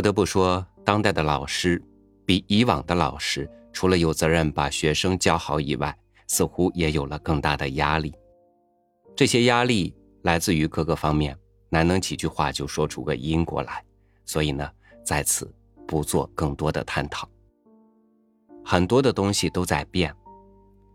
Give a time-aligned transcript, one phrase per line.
[0.00, 1.78] 不得不说，当代的老师
[2.24, 5.94] 比以往的老师，除了有责任把学生教好以外，
[6.26, 8.14] 似乎也有了更大的压力。
[9.14, 11.36] 这些压力来自于各个方面，
[11.68, 13.84] 难能几句话就说出个因果来。
[14.24, 14.66] 所以呢，
[15.04, 15.54] 在此
[15.86, 17.28] 不做更多的探讨。
[18.64, 20.16] 很多的东西都在变，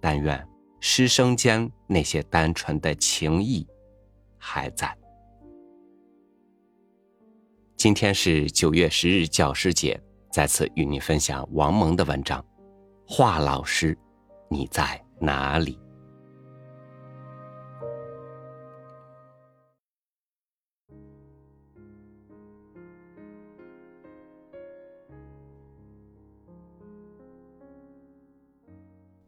[0.00, 0.42] 但愿
[0.80, 3.68] 师生间那些单纯的情谊
[4.38, 4.96] 还在。
[7.86, 12.44] 今天是九月十日教师节，在此与你分享王蒙的文章。
[13.06, 13.96] 华老师，
[14.50, 15.78] 你在哪里？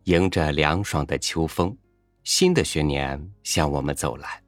[0.03, 1.79] 迎着凉爽的秋风，
[2.25, 4.43] 新的学年向我们走来。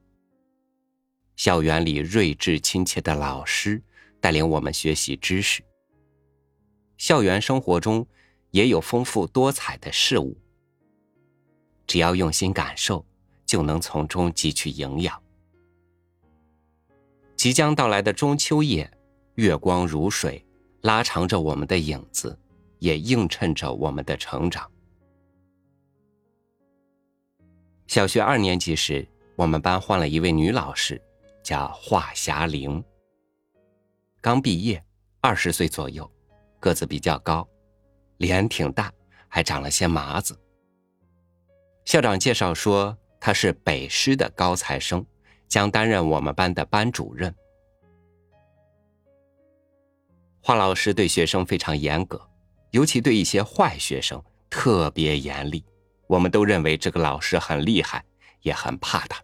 [1.36, 3.81] 校园里睿智亲切的老师
[4.20, 5.62] 带领我们学习知识。
[6.96, 8.06] 校园生活中
[8.50, 10.36] 也有丰富多彩的事物。
[11.86, 13.04] 只要用心感受，
[13.44, 15.20] 就能从中汲取营养。
[17.34, 18.88] 即将到来的中秋夜，
[19.36, 20.44] 月光如水，
[20.82, 22.38] 拉长着我们的影子，
[22.78, 24.70] 也映衬着我们的成长。
[27.86, 31.00] 小学二年级时，我们班换了一位女老师，
[31.42, 32.84] 叫华霞玲。
[34.22, 34.84] 刚毕业，
[35.22, 36.08] 二十岁左右，
[36.58, 37.48] 个子比较高，
[38.18, 38.92] 脸挺大，
[39.28, 40.38] 还长了些麻子。
[41.86, 45.04] 校长介绍说，他是北师的高材生，
[45.48, 47.34] 将担任我们班的班主任。
[50.42, 52.20] 华老师对学生非常严格，
[52.72, 55.64] 尤其对一些坏学生特别严厉。
[56.06, 58.04] 我们都认为这个老师很厉害，
[58.42, 59.22] 也很怕他。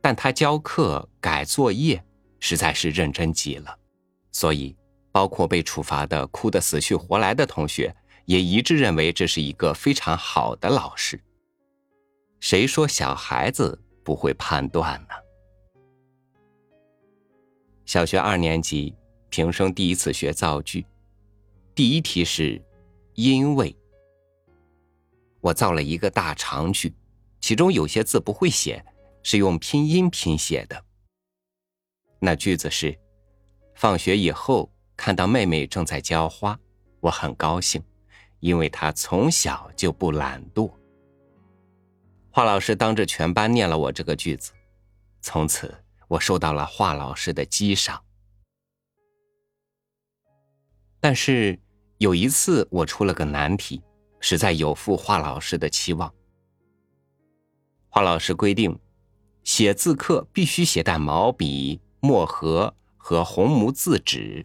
[0.00, 2.04] 但他教课、改作业
[2.40, 3.78] 实在是认真极了，
[4.32, 4.76] 所以
[5.10, 11.20] 包括被处罚的哭得死去活来的同学，也一致认为这是一个非常好的老师。
[12.40, 15.08] 谁说小孩子不会判断呢？
[17.84, 18.94] 小学二年级，
[19.28, 20.86] 平生第一次学造句，
[21.74, 22.62] 第一题是
[23.14, 23.74] “因为”。
[25.40, 26.94] 我造了一个大长句，
[27.40, 28.84] 其中有些字不会写，
[29.22, 30.84] 是用拼音拼写的。
[32.20, 32.98] 那句子是：
[33.74, 36.58] 放学以后看到妹妹正在浇花，
[37.00, 37.82] 我很高兴，
[38.40, 40.70] 因为她从小就不懒惰。
[42.30, 44.52] 华老师当着全班念了我这个句子，
[45.20, 45.74] 从此
[46.08, 48.02] 我受到了华老师的激赏。
[51.00, 51.58] 但是
[51.98, 53.82] 有一次我出了个难题。
[54.20, 56.12] 实在有负华老师的期望。
[57.88, 58.76] 华老师规定，
[59.44, 64.44] 写字课必须携带毛笔、墨盒和红木字纸，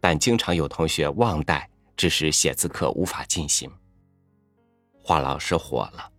[0.00, 3.70] 但经常有同学忘带，致使写字课无法进行。
[5.02, 6.10] 华老师火了，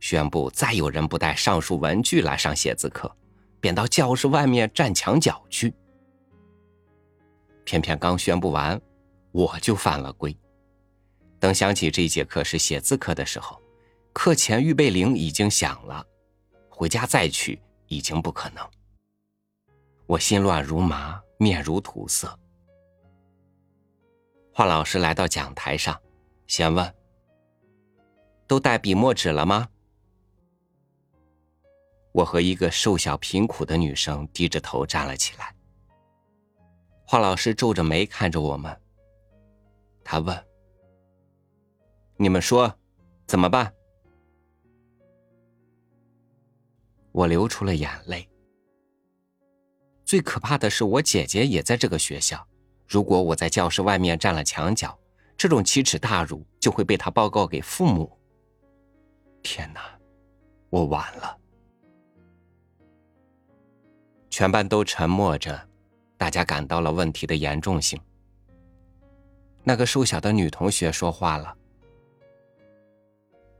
[0.00, 3.14] 宣布再有人不带上述文具来上写字课，
[3.60, 5.72] 便到教室外面站墙角去。
[7.64, 8.80] 偏偏刚宣布完，
[9.30, 10.36] 我就犯了规。
[11.38, 13.60] 等想起这节课是写字课的时候，
[14.12, 16.04] 课前预备铃已经响了，
[16.68, 18.68] 回家再去已经不可能。
[20.10, 22.36] 我心乱如麻，面如土色。
[24.52, 25.96] 华老师来到讲台上，
[26.48, 26.94] 先问
[28.44, 29.68] ：“都带笔墨纸了吗？”
[32.10, 35.54] 我和一个瘦小贫苦的女生低着头站了起来。
[37.06, 38.76] 华老师皱着眉看着我们，
[40.02, 40.44] 他问。
[42.16, 42.76] 你们说，
[43.28, 43.72] 怎么办？
[47.12, 48.28] 我流出了眼泪。
[50.10, 52.44] 最可怕的是，我姐姐也在这个学校。
[52.88, 54.98] 如果我在教室外面站了墙角，
[55.36, 58.10] 这种奇耻大辱就会被她报告给父母。
[59.40, 59.80] 天哪，
[60.68, 61.38] 我完了！
[64.30, 65.68] 全班都沉默着，
[66.16, 67.96] 大家感到了问题的严重性。
[69.62, 71.56] 那个瘦小的女同学说话了。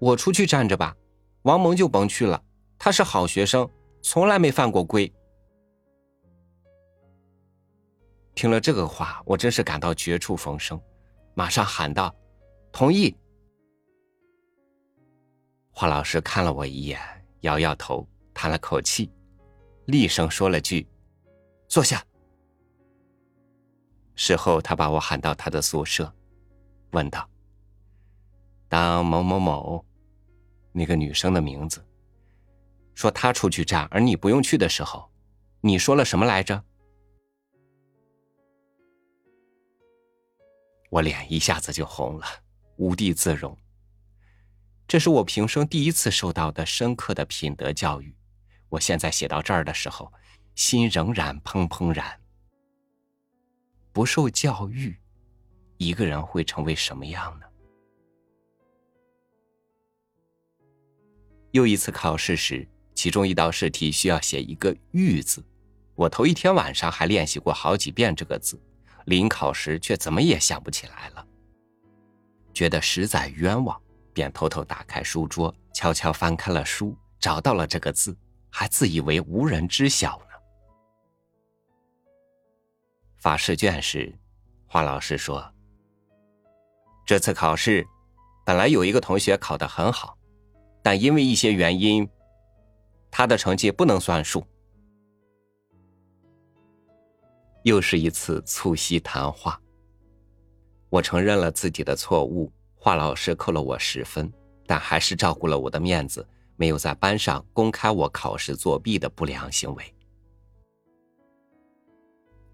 [0.00, 0.96] 我出去站着吧，
[1.42, 2.42] 王蒙就甭去了。
[2.76, 3.70] 他是好学生，
[4.02, 5.14] 从来没犯过规。
[8.40, 10.80] 听了这个话，我真是感到绝处逢生，
[11.34, 12.10] 马上喊道
[12.72, 13.14] ：“同意。”
[15.70, 16.98] 华老师看了我一眼，
[17.40, 19.12] 摇摇头，叹了口气，
[19.84, 20.88] 厉声说了句
[21.68, 22.02] ：“坐下。”
[24.16, 26.10] 事后，他把我喊到他的宿舍，
[26.92, 27.28] 问道
[28.70, 29.84] ：“当某某某。”
[30.72, 31.84] 那个女生的名字，
[32.94, 35.10] 说她出去站，而你不用去的时候，
[35.60, 36.64] 你说了什么来着？
[40.90, 42.26] 我脸一下子就红了，
[42.76, 43.56] 无地自容。
[44.86, 48.14] 这是我平生第一次受到的深刻的品德教育。
[48.68, 50.12] 我现在写到这儿的时候，
[50.56, 52.20] 心仍然怦怦然。
[53.92, 54.96] 不受教育，
[55.76, 57.46] 一个人会成为什么样呢？
[61.52, 65.44] 又一次考试时，其中一道试题需要写一个“玉”字，
[65.94, 68.60] 我头一天晚上还练习过好几遍这个字，
[69.10, 71.26] 临考时却怎么也想不起来了，
[72.54, 73.78] 觉得实在冤枉，
[74.14, 78.16] 便偷偷打开书桌，悄悄翻开了书，找到了这个字，
[78.50, 80.26] 还自以为无人知晓呢。
[83.18, 84.16] 发试卷时，
[84.68, 85.52] 华老师说
[87.04, 87.84] ：“这次考试，
[88.46, 90.16] 本来有一个同学考得很好。”
[90.84, 92.08] 但因为一些原因，
[93.10, 94.46] 他的成绩不能算数。
[97.62, 99.60] 又是一次促膝谈话。
[100.88, 104.32] 我承认了自己的错误，华老师扣了我十分，
[104.66, 106.26] 但还是照顾了我的面子，
[106.56, 109.94] 没有在班上公开我考试作弊的不良行为。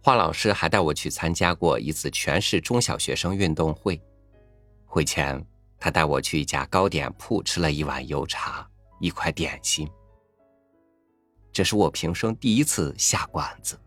[0.03, 4.00] 华老师还带我去参加过一次全市中小学生运动会，
[4.85, 5.44] 会前。
[5.79, 8.67] 他带我去一家糕点铺吃了一碗油茶，
[8.99, 9.87] 一块点心。
[11.53, 13.79] 这是我平生第一次下馆子。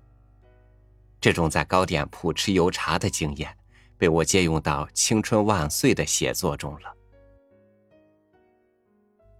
[1.21, 3.55] 这种在糕点铺吃油茶的经验，
[3.97, 6.93] 被我借用到《青春万岁》的写作中了。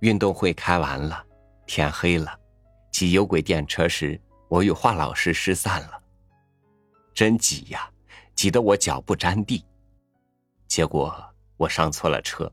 [0.02, 1.26] 运动会开完了，
[1.66, 2.38] 天黑了，
[2.92, 6.02] 挤有轨电车时，我与华老师失散了。
[7.14, 7.90] 真挤呀，
[8.36, 9.66] 挤得我脚不沾地。
[10.68, 11.14] 结果。
[11.60, 12.50] 我上错了车，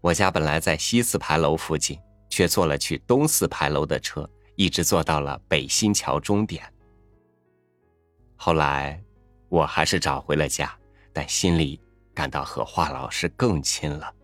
[0.00, 1.98] 我家本来在西四牌楼附近，
[2.30, 6.62] 却坐了去东四牌楼的车，一直坐到了北新桥终点。
[8.36, 9.02] 后来，
[9.48, 10.76] 我还是找回了家，
[11.12, 11.80] 但心里
[12.14, 14.14] 感到和华老师更亲了。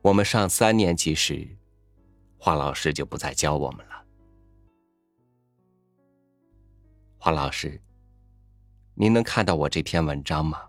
[0.00, 1.46] 我们上三年级时，
[2.38, 4.04] 华老师就不再教我们了。
[7.18, 7.80] 华老师，
[8.94, 10.62] 您能看到我这篇文章吗？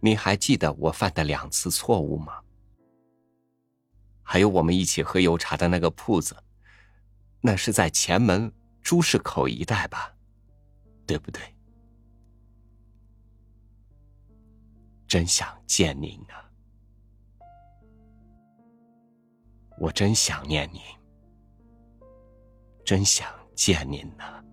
[0.00, 2.40] 你还记得我犯的两次错误吗？
[4.22, 6.34] 还有我们一起喝油茶的那个铺子，
[7.42, 8.50] 那是在前门
[8.80, 10.14] 朱市口一带吧？
[11.04, 11.42] 对不对？
[15.08, 16.48] 真想见您啊！
[19.78, 20.80] 我真想念您，
[22.84, 24.44] 真想见您呢。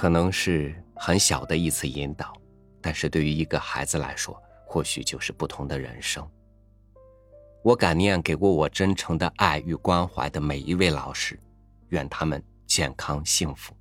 [0.00, 2.32] 可能是很小的一次引导，
[2.80, 6.26] 但是对于一个孩子来说，或许就是不同的人生。
[7.62, 11.38] 我感念给过我真诚的爱与关怀的每一位老师，
[11.90, 13.74] 愿他们健康幸福，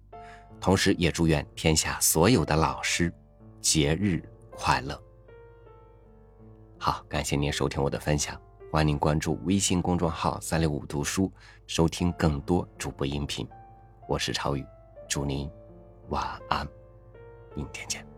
[0.59, 3.09] 同时也祝愿天下所有的老师
[3.61, 5.01] 节日快乐。
[6.77, 8.37] 好，感谢您收听我的分享，
[8.69, 11.31] 欢迎您关注微信公众号“三六五读书”，
[11.65, 13.47] 收听更多主播音频。
[14.05, 14.65] 我是超宇，
[15.07, 15.49] 祝您。
[16.09, 16.67] 晚安，
[17.55, 18.08] 明天见。